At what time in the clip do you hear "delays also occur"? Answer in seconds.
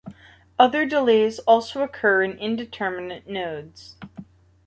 0.87-2.23